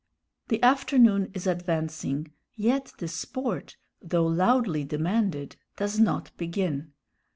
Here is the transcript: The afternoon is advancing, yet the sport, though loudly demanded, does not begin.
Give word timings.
The 0.47 0.63
afternoon 0.63 1.29
is 1.35 1.45
advancing, 1.45 2.33
yet 2.55 2.91
the 2.97 3.07
sport, 3.07 3.77
though 4.01 4.25
loudly 4.25 4.83
demanded, 4.83 5.57
does 5.77 5.99
not 5.99 6.35
begin. 6.37 6.93